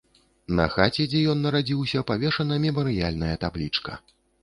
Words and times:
На 0.59 0.65
хаце, 0.75 1.05
дзе 1.11 1.21
ён 1.35 1.45
нарадзіўся, 1.47 2.05
павешана 2.09 2.61
мемарыяльная 2.67 3.33
таблічка. 3.49 4.05